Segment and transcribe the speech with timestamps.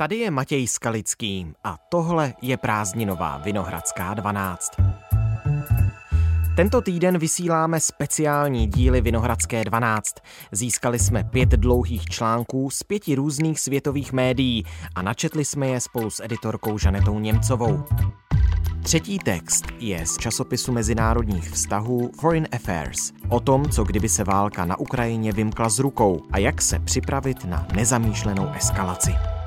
[0.00, 4.70] Tady je Matěj Skalický a tohle je prázdninová Vinohradská 12.
[6.56, 10.14] Tento týden vysíláme speciální díly Vinohradské 12.
[10.52, 16.10] Získali jsme pět dlouhých článků z pěti různých světových médií a načetli jsme je spolu
[16.10, 17.84] s editorkou Žanetou Němcovou.
[18.82, 24.64] Třetí text je z časopisu mezinárodních vztahů Foreign Affairs o tom, co kdyby se válka
[24.64, 29.39] na Ukrajině vymkla z rukou a jak se připravit na nezamýšlenou eskalaci.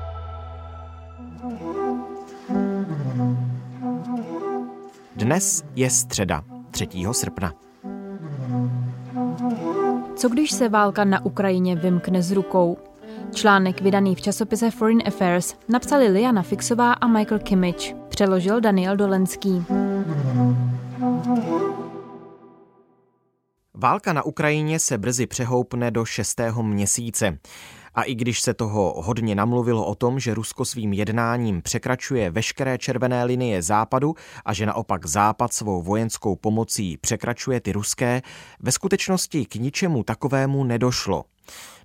[5.24, 6.88] Dnes je středa, 3.
[7.12, 7.52] srpna.
[10.16, 12.76] Co když se válka na Ukrajině vymkne z rukou?
[13.34, 17.94] Článek vydaný v časopise Foreign Affairs napsali Liana Fixová a Michael Kimmich.
[18.08, 19.64] Přeložil Daniel Dolenský.
[23.74, 27.38] Válka na Ukrajině se brzy přehoupne do šestého měsíce.
[27.94, 32.78] A i když se toho hodně namluvilo o tom, že Rusko svým jednáním překračuje veškeré
[32.78, 38.22] červené linie západu a že naopak západ svou vojenskou pomocí překračuje ty ruské,
[38.60, 41.24] ve skutečnosti k ničemu takovému nedošlo.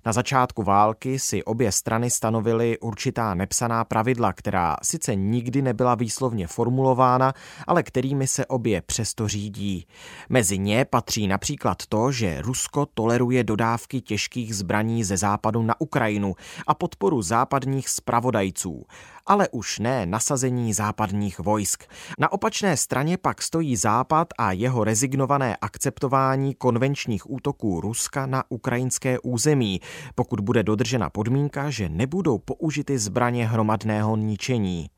[0.06, 6.46] Na začátku války si obě strany stanovily určitá nepsaná pravidla, která sice nikdy nebyla výslovně
[6.46, 7.32] formulována,
[7.66, 9.86] ale kterými se obě přesto řídí.
[10.28, 16.34] Mezi ně patří například to, že Rusko toleruje dodávky těžkých zbraní ze západu na Ukrajinu
[16.66, 18.84] a podporu západních spravodajců
[19.30, 21.84] ale už ne nasazení západních vojsk.
[22.18, 29.18] Na opačné straně pak stojí Západ a jeho rezignované akceptování konvenčních útoků Ruska na ukrajinské
[29.18, 29.80] území,
[30.14, 34.90] pokud bude dodržena podmínka, že nebudou použity zbraně hromadného ničení.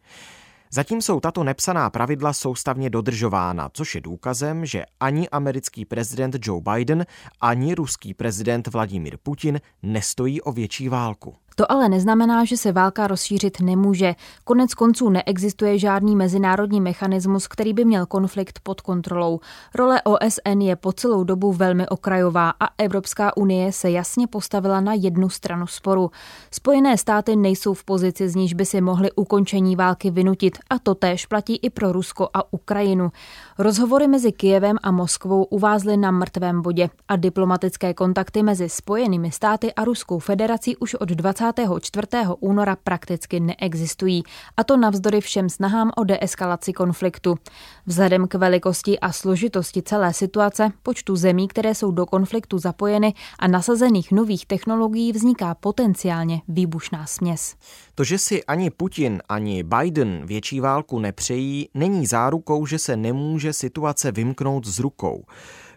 [0.71, 6.63] Zatím jsou tato nepsaná pravidla soustavně dodržována, což je důkazem, že ani americký prezident Joe
[6.73, 7.07] Biden,
[7.41, 11.35] ani ruský prezident Vladimir Putin nestojí o větší válku.
[11.55, 14.15] To ale neznamená, že se válka rozšířit nemůže.
[14.45, 19.41] Konec konců neexistuje žádný mezinárodní mechanismus, který by měl konflikt pod kontrolou.
[19.75, 24.95] Role OSN je po celou dobu velmi okrajová a Evropská unie se jasně postavila na
[24.95, 26.11] jednu stranu sporu.
[26.51, 30.95] Spojené státy nejsou v pozici, z níž by si mohly ukončení války vynutit a to
[30.95, 33.11] též platí i pro Rusko a Ukrajinu.
[33.59, 39.75] Rozhovory mezi Kijevem a Moskvou uvázly na mrtvém bodě a diplomatické kontakty mezi Spojenými státy
[39.75, 42.07] a Ruskou federací už od 20 24.
[42.41, 44.23] února prakticky neexistují,
[44.57, 47.39] a to navzdory všem snahám o deeskalaci konfliktu.
[47.87, 53.49] Vzhledem k velikosti a složitosti celé situace, počtu zemí, které jsou do konfliktu zapojeny a
[53.49, 57.55] nasazených nových technologií vzniká potenciálně výbušná směs.
[57.95, 63.53] To, že si ani Putin, ani Biden větší válku nepřejí, není zárukou, že se nemůže
[63.53, 65.25] situace vymknout z rukou.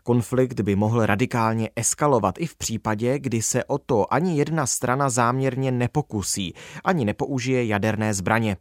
[0.07, 5.09] Konflikt by mohl radikálně eskalovat i v případě, kdy se o to ani jedna strana
[5.09, 8.57] záměrně nepokusí, ani nepoužije jaderné zbraně.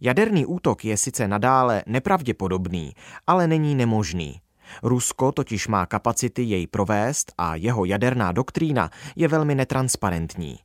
[0.00, 2.92] Jaderný útok je sice nadále nepravděpodobný,
[3.26, 4.40] ale není nemožný.
[4.82, 10.58] Rusko totiž má kapacity jej provést a jeho jaderná doktrína je velmi netransparentní.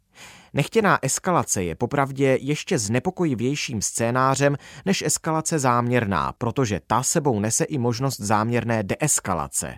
[0.53, 7.77] Nechtěná eskalace je popravdě ještě znepokojivějším scénářem než eskalace záměrná, protože ta sebou nese i
[7.77, 9.75] možnost záměrné deeskalace.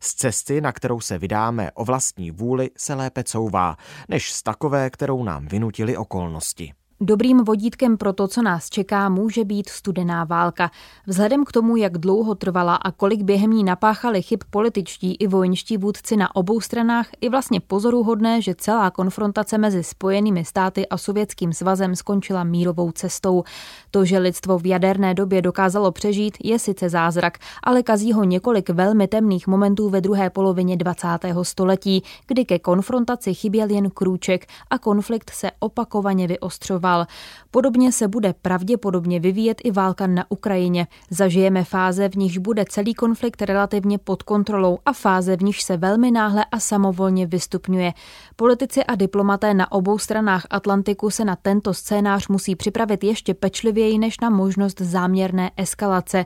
[0.00, 3.76] Z cesty, na kterou se vydáme o vlastní vůli, se lépe couvá,
[4.08, 6.72] než z takové, kterou nám vynutili okolnosti.
[7.04, 10.70] Dobrým vodítkem pro to, co nás čeká, může být studená válka.
[11.06, 15.76] Vzhledem k tomu, jak dlouho trvala a kolik během ní napáchali chyb političtí i vojenští
[15.76, 21.52] vůdci na obou stranách, je vlastně pozoruhodné, že celá konfrontace mezi Spojenými státy a Sovětským
[21.52, 23.44] svazem skončila mírovou cestou.
[23.90, 28.70] To, že lidstvo v jaderné době dokázalo přežít, je sice zázrak, ale kazí ho několik
[28.70, 31.08] velmi temných momentů ve druhé polovině 20.
[31.42, 37.06] století, kdy ke konfrontaci chyběl jen krůček a konflikt se opakovaně vyostřoval dál.
[37.50, 40.86] Podobně se bude pravděpodobně vyvíjet i válka na Ukrajině.
[41.10, 45.76] Zažijeme fáze, v níž bude celý konflikt relativně pod kontrolou a fáze, v níž se
[45.76, 47.92] velmi náhle a samovolně vystupňuje.
[48.36, 53.98] Politici a diplomaté na obou stranách Atlantiku se na tento scénář musí připravit ještě pečlivěji
[53.98, 56.24] než na možnost záměrné eskalace.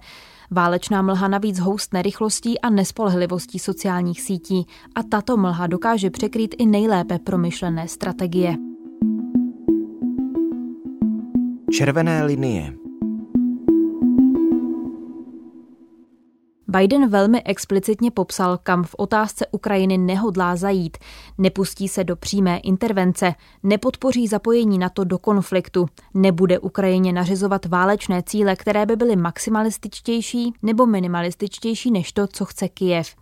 [0.50, 6.66] Válečná mlha navíc houstne rychlostí a nespolehlivostí sociálních sítí a tato mlha dokáže překrýt i
[6.66, 8.75] nejlépe promyšlené strategie.
[11.72, 12.85] Červené linie
[16.68, 20.98] Biden velmi explicitně popsal, kam v otázce Ukrajiny nehodlá zajít.
[21.38, 28.56] Nepustí se do přímé intervence, nepodpoří zapojení NATO do konfliktu, nebude Ukrajině nařizovat válečné cíle,
[28.56, 33.14] které by byly maximalističtější nebo minimalističtější než to, co chce Kijev.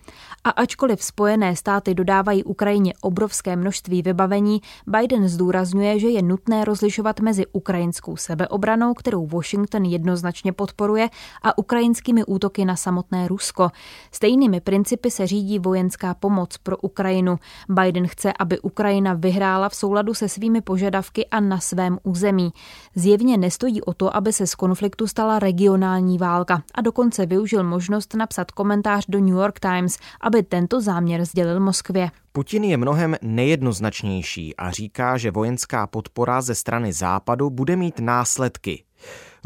[0.44, 7.20] A ačkoliv Spojené státy dodávají Ukrajině obrovské množství vybavení, Biden zdůrazňuje, že je nutné rozlišovat
[7.20, 11.08] mezi ukrajinskou sebeobranou, kterou Washington jednoznačně podporuje,
[11.42, 13.70] a ukrajinskými útoky na samotné Rusko.
[14.12, 17.38] Stejnými principy se řídí vojenská pomoc pro Ukrajinu.
[17.68, 22.52] Biden chce, aby Ukrajina vyhrála v souladu se svými požadavky a na svém území.
[22.94, 28.14] Zjevně nestojí o to, aby se z konfliktu stala regionální válka a dokonce využil možnost
[28.14, 32.10] napsat komentář do New York Times, aby tento záměr sdělil Moskvě.
[32.32, 38.84] Putin je mnohem nejednoznačnější a říká, že vojenská podpora ze strany Západu bude mít následky.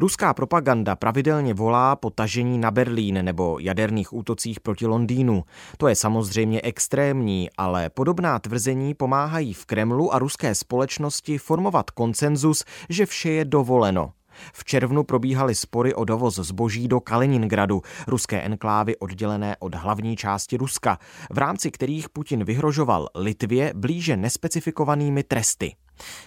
[0.00, 5.44] Ruská propaganda pravidelně volá po tažení na Berlín nebo jaderných útocích proti Londýnu.
[5.76, 12.64] To je samozřejmě extrémní, ale podobná tvrzení pomáhají v Kremlu a ruské společnosti formovat konsenzus,
[12.88, 14.12] že vše je dovoleno.
[14.52, 20.56] V červnu probíhaly spory o dovoz zboží do Kaliningradu, ruské enklávy oddělené od hlavní části
[20.56, 20.98] Ruska,
[21.30, 25.74] v rámci kterých Putin vyhrožoval Litvě blíže nespecifikovanými tresty.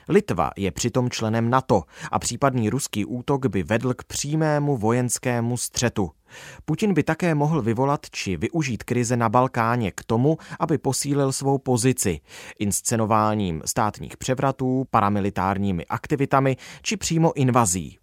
[0.10, 6.12] Litva je přitom členem NATO a případný ruský útok by vedl k přímému vojenskému střetu.
[6.66, 11.58] Putin by také mohl vyvolat či využít krize na Balkáně k tomu, aby posílil svou
[11.58, 12.20] pozici
[12.60, 17.98] inscenováním státních převratů, paramilitárními aktivitami či přímo invazí.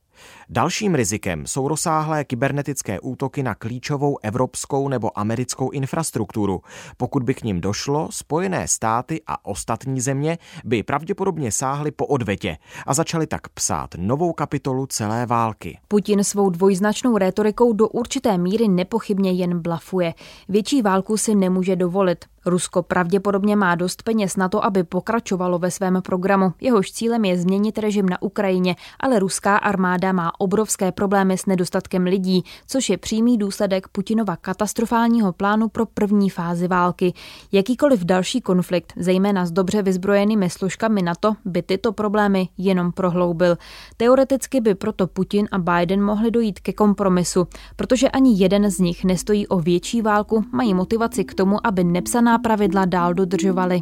[0.51, 6.61] Dalším rizikem jsou rozsáhlé kybernetické útoky na klíčovou evropskou nebo americkou infrastrukturu.
[6.97, 12.57] Pokud by k ním došlo, Spojené státy a ostatní země by pravděpodobně sáhly po odvetě
[12.87, 15.79] a začaly tak psát novou kapitolu celé války.
[15.89, 20.15] Putin svou dvojznačnou rétorikou do určité míry nepochybně jen blafuje.
[20.49, 22.25] Větší válku si nemůže dovolit.
[22.47, 26.53] Rusko pravděpodobně má dost peněz na to, aby pokračovalo ve svém programu.
[26.61, 32.05] Jehož cílem je změnit režim na Ukrajině, ale ruská armáda má obrovské problémy s nedostatkem
[32.05, 37.13] lidí, což je přímý důsledek Putinova katastrofálního plánu pro první fázi války.
[37.53, 43.59] Jakýkoliv další konflikt, zejména s dobře vyzbrojenými složkami NATO, by tyto problémy jenom prohloubil.
[43.97, 47.47] Teoreticky by proto Putin a Biden mohli dojít ke kompromisu,
[47.77, 52.39] protože ani jeden z nich nestojí o větší válku, mají motivaci k tomu, aby nepsaná
[52.39, 53.81] pravidla dál dodržovali.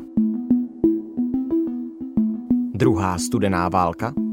[2.75, 4.26] Druhá studená válka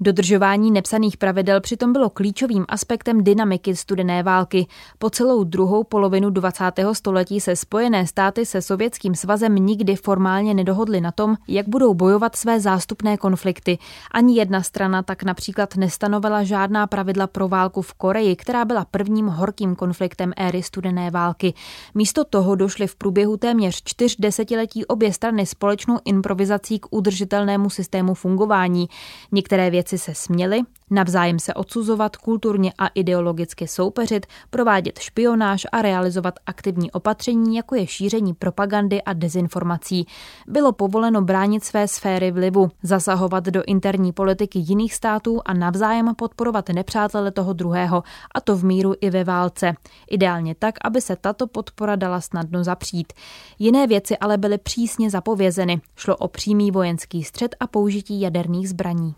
[0.00, 4.66] Dodržování nepsaných pravidel přitom bylo klíčovým aspektem dynamiky studené války.
[4.98, 6.64] Po celou druhou polovinu 20.
[6.92, 12.36] století se Spojené státy se Sovětským svazem nikdy formálně nedohodly na tom, jak budou bojovat
[12.36, 13.78] své zástupné konflikty.
[14.10, 19.26] Ani jedna strana tak například nestanovila žádná pravidla pro válku v Koreji, která byla prvním
[19.26, 21.54] horkým konfliktem éry studené války.
[21.94, 28.14] Místo toho došly v průběhu téměř čtyř desetiletí obě strany společnou improvizací k udržitelnému systému
[28.14, 28.88] fungování.
[29.32, 30.60] Některé věci Spojenci se směli,
[30.90, 37.86] navzájem se odsuzovat, kulturně a ideologicky soupeřit, provádět špionáž a realizovat aktivní opatření, jako je
[37.86, 40.06] šíření propagandy a dezinformací.
[40.48, 46.68] Bylo povoleno bránit své sféry vlivu, zasahovat do interní politiky jiných států a navzájem podporovat
[46.68, 48.02] nepřátele toho druhého,
[48.34, 49.74] a to v míru i ve válce.
[50.10, 53.12] Ideálně tak, aby se tato podpora dala snadno zapřít.
[53.58, 55.80] Jiné věci ale byly přísně zapovězeny.
[55.96, 59.14] Šlo o přímý vojenský střed a použití jaderných zbraní.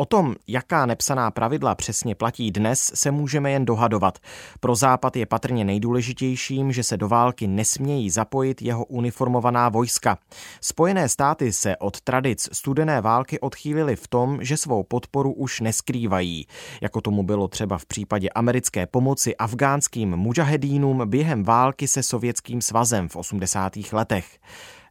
[0.00, 4.18] O tom, jaká nepsaná pravidla přesně platí dnes, se můžeme jen dohadovat.
[4.60, 10.18] Pro Západ je patrně nejdůležitějším, že se do války nesmějí zapojit jeho uniformovaná vojska.
[10.60, 16.46] Spojené státy se od tradic studené války odchýlily v tom, že svou podporu už neskrývají,
[16.80, 23.08] jako tomu bylo třeba v případě americké pomoci afgánským mujahedínům během války se Sovětským svazem
[23.08, 23.72] v 80.
[23.92, 24.38] letech.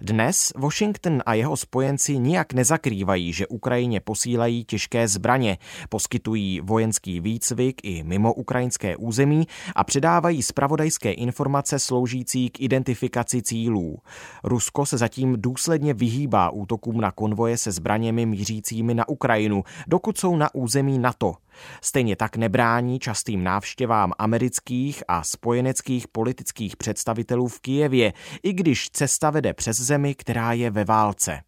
[0.01, 5.58] Dnes Washington a jeho spojenci nijak nezakrývají, že Ukrajině posílají těžké zbraně,
[5.89, 13.98] poskytují vojenský výcvik i mimo ukrajinské území a předávají spravodajské informace sloužící k identifikaci cílů.
[14.44, 20.36] Rusko se zatím důsledně vyhýbá útokům na konvoje se zbraněmi mířícími na Ukrajinu, dokud jsou
[20.36, 21.36] na území NATO.
[21.82, 28.13] Stejně tak nebrání častým návštěvám amerických a spojeneckých politických představitelů v Kijevě,
[28.44, 31.42] i když cesta vede přes zemi, která je ve válce.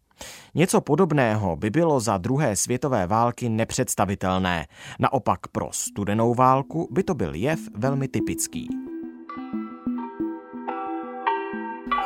[0.54, 4.66] Něco podobného by bylo za druhé světové války nepředstavitelné.
[4.98, 8.68] Naopak pro studenou válku by to byl jev velmi typický.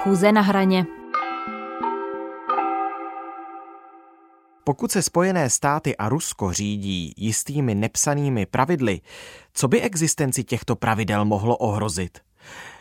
[0.03, 0.87] Chůze na hraně
[4.69, 9.01] Pokud se Spojené státy a Rusko řídí jistými nepsanými pravidly,
[9.53, 12.19] co by existenci těchto pravidel mohlo ohrozit?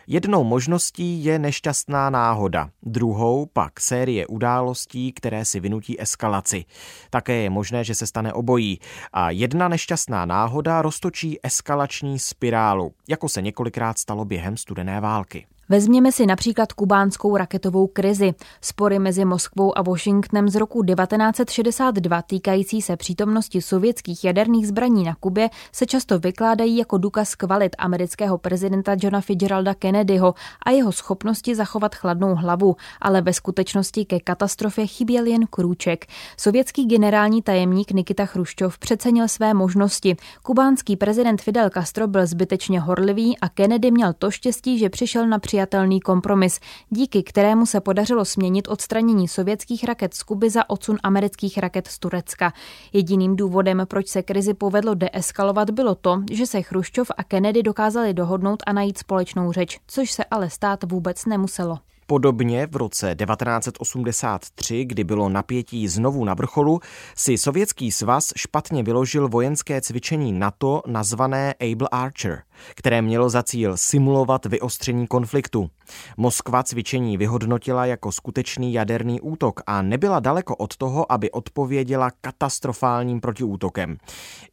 [0.08, 6.66] Jednou možností je nešťastná náhoda, druhou pak série událostí, které si vynutí eskalaci.
[7.10, 8.80] Také je možné, že se stane obojí
[9.14, 15.46] a jedna nešťastná náhoda roztočí eskalační spirálu, jako se několikrát stalo během studené války.
[15.70, 18.34] Vezměme si například kubánskou raketovou krizi.
[18.62, 25.16] Spory mezi Moskvou a Washingtonem z roku 1962 týkající se přítomnosti sovětských jaderných zbraní na
[25.16, 30.34] Kubě se často vykládají jako důkaz kvalit amerického prezidenta Johna Fitzgeralda Kennedyho
[30.66, 36.06] a jeho schopnosti zachovat chladnou hlavu, ale ve skutečnosti ke katastrofě chyběl jen krůček.
[36.38, 40.16] Sovětský generální tajemník Nikita Chruščov přecenil své možnosti.
[40.44, 45.40] Kubánský prezident Fidel Castro byl zbytečně horlivý a Kennedy měl to štěstí, že přišel na
[45.56, 46.60] přijatelný kompromis,
[46.90, 52.00] díky kterému se podařilo směnit odstranění sovětských raket z Kuby za odsun amerických raket z
[52.00, 52.54] Turecka.
[52.94, 58.14] Jediným důvodem, proč se krizi povedlo deeskalovat, bylo to, že se Chruščov a Kennedy dokázali
[58.14, 61.80] dohodnout a najít společnou řeč, což se ale stát vůbec nemuselo.
[62.08, 66.80] Podobně v roce 1983, kdy bylo napětí znovu na vrcholu,
[67.16, 72.42] si Sovětský svaz špatně vyložil vojenské cvičení NATO nazvané Able Archer,
[72.76, 75.70] které mělo za cíl simulovat vyostření konfliktu.
[76.18, 83.22] Moskva cvičení vyhodnotila jako skutečný jaderný útok a nebyla daleko od toho, aby odpověděla katastrofálním
[83.22, 83.98] protiútokem.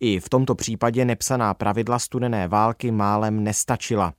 [0.01, 4.13] I v tomto případě nepsaná pravidla studené války málem nestačila.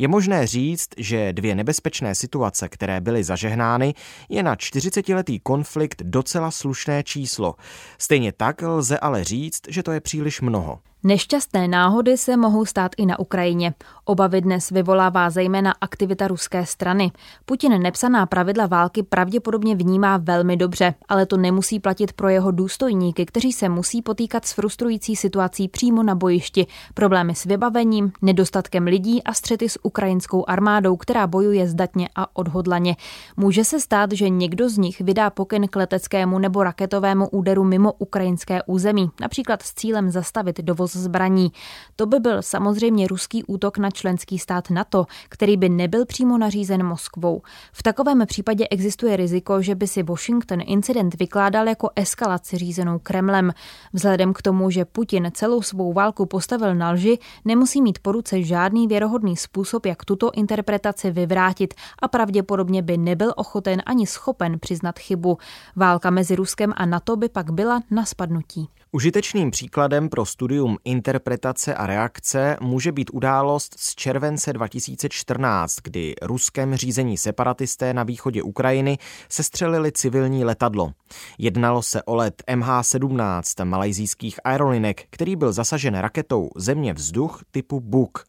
[0.00, 3.94] Je možné říct, že dvě nebezpečné situace, které byly zažehnány,
[4.28, 7.54] je na 40-letý konflikt docela slušné číslo.
[7.98, 10.80] Stejně tak lze ale říct, že to je příliš mnoho.
[11.04, 13.74] Nešťastné náhody se mohou stát i na Ukrajině.
[14.04, 17.12] Obavy dnes vyvolává zejména aktivita ruské strany.
[17.44, 23.26] Putin nepsaná pravidla války pravděpodobně vnímá velmi dobře, ale to nemusí platit pro jeho důstojníky,
[23.26, 29.22] kteří se musí potýkat s frustrující situací přímo na bojišti, problémy s vybavením, nedostatkem lidí
[29.22, 32.96] a střety s ukrajinskou armádou, která bojuje zdatně a odhodlaně.
[33.36, 37.92] Může se stát, že někdo z nich vydá pokyn k leteckému nebo raketovému úderu mimo
[37.92, 41.52] ukrajinské území, například s cílem zastavit dovoz dovoz zbraní.
[41.96, 46.86] To by byl samozřejmě ruský útok na členský stát NATO, který by nebyl přímo nařízen
[46.86, 47.42] Moskvou.
[47.72, 53.52] V takovém případě existuje riziko, že by si Washington incident vykládal jako eskalaci řízenou Kremlem.
[53.92, 58.42] Vzhledem k tomu, že Putin celou svou válku postavil na lži, nemusí mít po ruce
[58.42, 64.98] žádný věrohodný způsob, jak tuto interpretaci vyvrátit a pravděpodobně by nebyl ochoten ani schopen přiznat
[64.98, 65.38] chybu.
[65.76, 68.79] Válka mezi Ruskem a NATO by pak byla na spadnutí.
[68.92, 76.74] Užitečným příkladem pro studium interpretace a reakce může být událost z července 2014, kdy ruském
[76.74, 80.92] řízení separatisté na východě Ukrajiny sestřelili civilní letadlo.
[81.38, 88.24] Jednalo se o let MH17 malajzijských aerolinek, který byl zasažen raketou země vzduch typu Buk.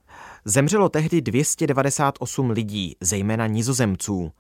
[0.46, 4.32] Zemřelo tehdy 298 lidí, zejména nizozemců.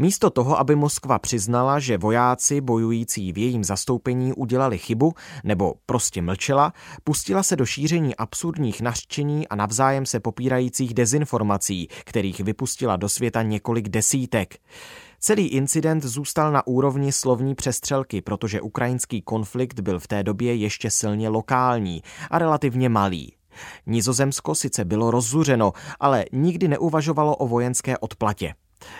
[0.00, 5.12] Místo toho, aby Moskva přiznala, že vojáci bojující v jejím zastoupení udělali chybu
[5.44, 6.72] nebo prostě mlčela,
[7.04, 13.42] pustila se do šíření absurdních nařčení a navzájem se popírajících dezinformací, kterých vypustila do světa
[13.42, 14.58] několik desítek.
[15.18, 20.90] Celý incident zůstal na úrovni slovní přestřelky, protože ukrajinský konflikt byl v té době ještě
[20.90, 23.32] silně lokální a relativně malý.
[23.86, 28.54] Nizozemsko sice bylo rozzuřeno, ale nikdy neuvažovalo o vojenské odplatě.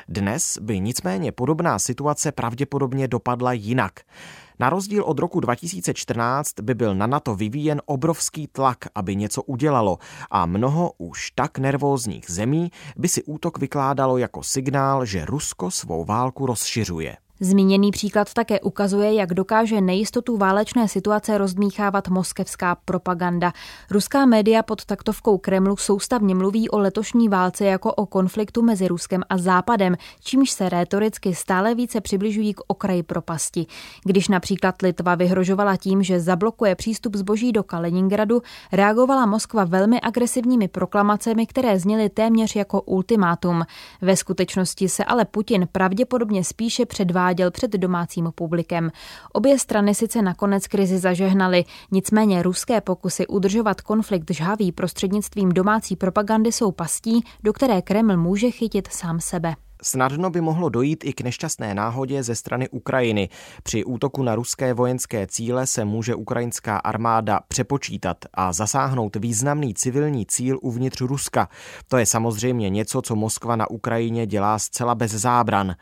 [0.08, 4.00] Dnes by nicméně podobná situace pravděpodobně dopadla jinak.
[4.58, 9.99] Na rozdíl od roku 2014 by byl na NATO vyvíjen obrovský tlak, aby něco udělalo
[10.30, 16.04] a mnoho už tak nervózních zemí by si útok vykládalo jako signál, že Rusko svou
[16.04, 17.16] válku rozšiřuje.
[17.42, 23.52] Zmíněný příklad také ukazuje, jak dokáže nejistotu válečné situace rozdmíchávat moskevská propaganda.
[23.90, 29.23] Ruská média pod taktovkou Kremlu soustavně mluví o letošní válce jako o konfliktu mezi Ruskem
[29.28, 33.66] a Západem, čímž se rétoricky stále více přibližují k okraji propasti.
[34.04, 38.42] Když například Litva vyhrožovala tím, že zablokuje přístup zboží do Kaliningradu,
[38.73, 43.62] reagovala Moskva velmi agresivními proklamacemi, které zněly téměř jako ultimátum.
[44.02, 48.90] Ve skutečnosti se ale Putin pravděpodobně spíše předvádí uváděl před domácím publikem.
[49.32, 56.52] Obě strany sice nakonec krizi zažehnaly, nicméně ruské pokusy udržovat konflikt žhavý prostřednictvím domácí propagandy
[56.52, 59.54] jsou pastí, do které Kreml může chytit sám sebe.
[59.82, 63.28] Snadno by mohlo dojít i k nešťastné náhodě ze strany Ukrajiny.
[63.62, 70.26] Při útoku na ruské vojenské cíle se může ukrajinská armáda přepočítat a zasáhnout významný civilní
[70.26, 71.49] cíl uvnitř Ruska.
[71.88, 75.75] To je samozřejmě něco, co Moskva na Ukrajině dělá zcela bez zábran.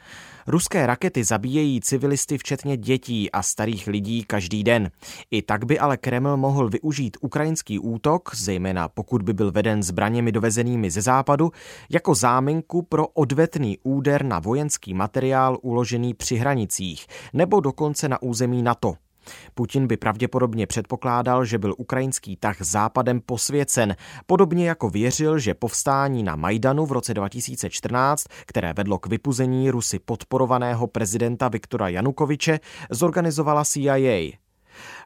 [0.51, 4.91] Ruské rakety zabíjejí civilisty včetně dětí a starých lidí každý den.
[5.31, 10.33] I tak by ale Kreml mohl využít ukrajinský útok, zejména pokud by byl veden zbraněmi
[10.33, 11.51] dovezenými ze západu,
[11.91, 18.63] jako záminku pro odvetný úder na vojenský materiál uložený při hranicích nebo dokonce na území
[18.63, 18.95] NATO.
[19.55, 26.23] Putin by pravděpodobně předpokládal, že byl ukrajinský tah západem posvěcen, podobně jako věřil, že povstání
[26.23, 33.65] na Majdanu v roce 2014, které vedlo k vypuzení Rusy podporovaného prezidenta Viktora Janukoviče, zorganizovala
[33.65, 34.31] CIA.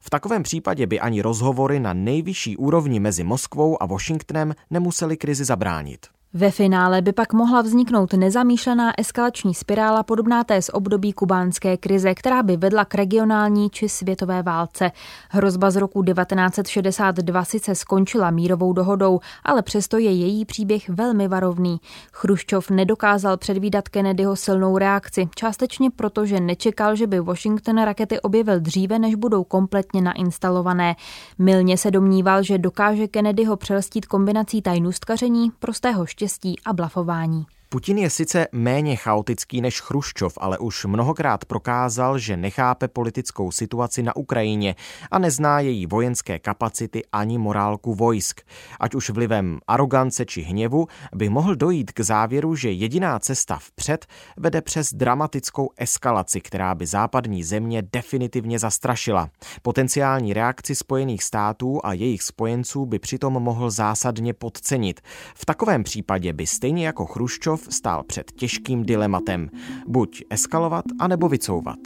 [0.03, 5.45] V takovém případě by ani rozhovory na nejvyšší úrovni mezi Moskvou a Washingtonem nemuseli krizi
[5.45, 6.07] zabránit.
[6.35, 12.15] Ve finále by pak mohla vzniknout nezamýšlená eskalační spirála podobná té z období kubánské krize,
[12.15, 14.91] která by vedla k regionální či světové válce.
[15.31, 21.81] Hrozba z roku 1962 sice skončila mírovou dohodou, ale přesto je její příběh velmi varovný.
[22.13, 28.61] Chruščov nedokázal předvídat Kennedyho silnou reakci, částečně proto, že nečekal, že by Washington rakety objevil
[28.61, 30.97] dříve, než budou kompletně nainstalované.
[31.39, 37.47] Milně se domníval, že dokáže Kennedyho přelstít kombinací tajnůstkaření, prostého štěstí štěstí a blafování.
[37.73, 44.03] Putin je sice méně chaotický než Chruščov, ale už mnohokrát prokázal, že nechápe politickou situaci
[44.03, 44.75] na Ukrajině
[45.11, 48.41] a nezná její vojenské kapacity ani morálku vojsk.
[48.81, 54.07] Ať už vlivem arogance či hněvu by mohl dojít k závěru, že jediná cesta vpřed
[54.37, 59.29] vede přes dramatickou eskalaci, která by západní země definitivně zastrašila.
[59.63, 65.01] Potenciální reakci Spojených států a jejich spojenců by přitom mohl zásadně podcenit.
[65.35, 69.51] V takovém případě by stejně jako Chruščov stál před těžkým dilematem.
[69.87, 71.79] Buď eskalovat, anebo vycouvat.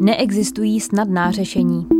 [0.00, 1.93] Neexistují snadná řešení.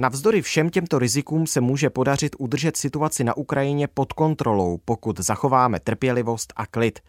[0.00, 5.80] Navzdory všem těmto rizikům se může podařit udržet situaci na Ukrajině pod kontrolou, pokud zachováme
[5.80, 7.00] trpělivost a klid.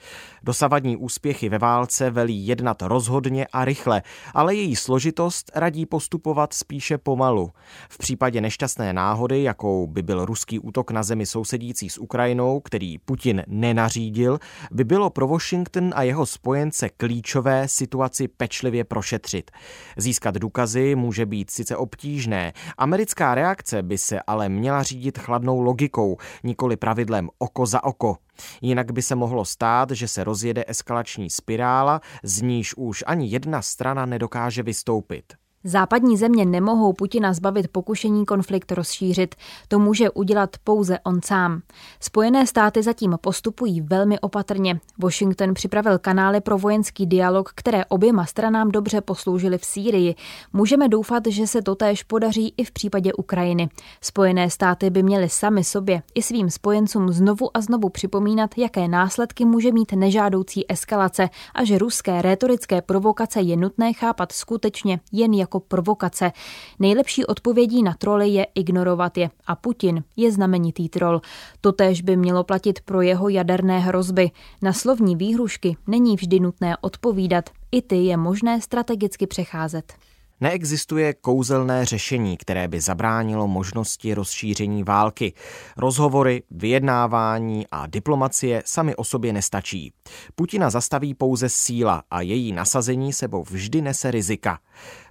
[0.43, 4.01] Dosavadní úspěchy ve válce velí jednat rozhodně a rychle,
[4.34, 7.51] ale její složitost radí postupovat spíše pomalu.
[7.89, 12.98] V případě nešťastné náhody, jakou by byl ruský útok na zemi sousedící s Ukrajinou, který
[12.98, 14.39] Putin nenařídil,
[14.72, 19.51] by bylo pro Washington a jeho spojence klíčové situaci pečlivě prošetřit.
[19.98, 26.17] Získat důkazy může být sice obtížné, Americká reakce by se ale měla řídit chladnou logikou,
[26.43, 28.17] nikoli pravidlem oko za oko.
[28.62, 33.62] Jinak by se mohlo stát, že se rozjede eskalační spirála, z níž už ani jedna
[33.62, 35.38] strana nedokáže vystoupit.
[35.63, 39.36] Západní země nemohou Putina zbavit pokušení konflikt rozšířit.
[39.68, 41.62] To může udělat pouze on sám.
[42.00, 44.79] Spojené státy zatím postupují velmi opatrně.
[44.98, 50.16] Washington připravil kanály pro vojenský dialog, které oběma stranám dobře posloužily v Sýrii.
[50.53, 53.70] Můžeme doufat, že se to též podaří i v případě Ukrajiny.
[54.01, 59.46] Spojené státy by měly sami sobě i svým spojencům znovu a znovu připomínat, jaké následky
[59.46, 65.49] může mít nežádoucí eskalace a že ruské rétorické provokace je nutné chápat skutečně jen jako
[65.50, 66.31] jako provokace.
[66.79, 71.22] Nejlepší odpovědí na troly je ignorovat je a Putin je znamenitý troll.
[71.62, 74.31] Totéž by mělo platit pro jeho jaderné hrozby.
[74.62, 79.94] Na slovní výhrušky není vždy nutné odpovídat, i ty je možné strategicky přecházet.
[80.42, 85.34] Neexistuje kouzelné řešení, které by zabránilo možnosti rozšíření války.
[85.78, 89.94] Rozhovory, vyjednávání a diplomacie sami o sobě nestačí.
[90.36, 94.60] Putina zastaví pouze síla a její nasazení sebou vždy nese rizika.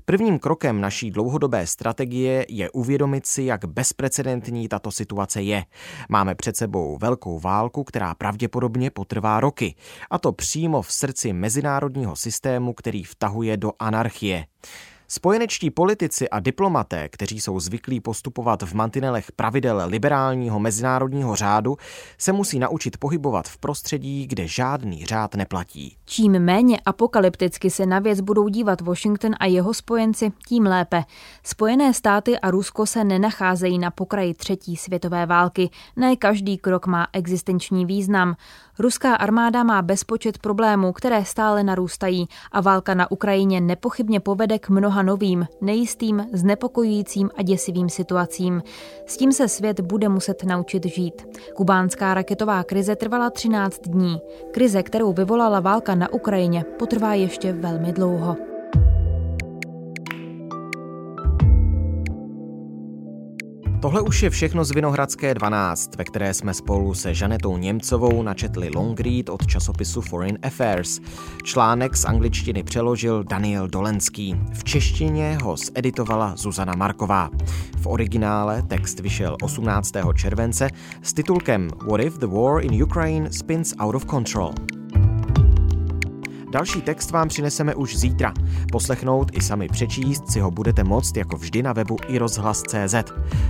[0.05, 5.65] Prvním krokem naší dlouhodobé strategie je uvědomit si, jak bezprecedentní tato situace je.
[6.09, 9.75] Máme před sebou velkou válku, která pravděpodobně potrvá roky,
[10.11, 14.47] a to přímo v srdci mezinárodního systému, který vtahuje do anarchie.
[15.11, 21.77] Spojenečtí politici a diplomaté, kteří jsou zvyklí postupovat v mantinelech pravidel liberálního mezinárodního řádu,
[22.19, 25.97] se musí naučit pohybovat v prostředí, kde žádný řád neplatí.
[26.05, 31.05] Čím méně apokalypticky se na věc budou dívat Washington a jeho spojenci, tím lépe.
[31.43, 35.71] Spojené státy a Rusko se nenacházejí na pokraji třetí světové války.
[35.97, 38.37] Ne každý krok má existenční význam.
[38.79, 44.69] Ruská armáda má bezpočet problémů, které stále narůstají a válka na Ukrajině nepochybně povede k
[44.99, 48.63] mnoha novým, nejistým, znepokojujícím a děsivým situacím.
[49.07, 51.39] S tím se svět bude muset naučit žít.
[51.55, 54.19] Kubánská raketová krize trvala 13 dní.
[54.53, 58.37] Krize, kterou vyvolala válka na Ukrajině, potrvá ještě velmi dlouho.
[63.81, 68.71] Tohle už je všechno z Vinohradské 12, ve které jsme spolu se Žanetou Němcovou načetli
[68.75, 71.01] long read od časopisu Foreign Affairs.
[71.45, 74.37] Článek z angličtiny přeložil Daniel Dolenský.
[74.53, 77.31] V češtině ho zeditovala Zuzana Marková.
[77.77, 79.93] V originále text vyšel 18.
[80.15, 80.69] července
[81.03, 84.78] s titulkem What if the war in Ukraine spins out of control?
[86.51, 88.35] Další text vám přineseme už zítra.
[88.73, 92.95] Poslechnout i sami přečíst si ho budete moct jako vždy na webu i rozhlas.cz.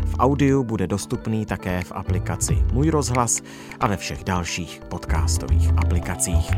[0.06, 3.40] V audiu bude dostupný také v aplikaci Můj rozhlas
[3.80, 6.50] a ve všech dalších podcastových aplikacích.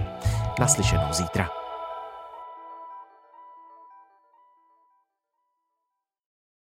[0.60, 1.59] Naslyšenou zítra.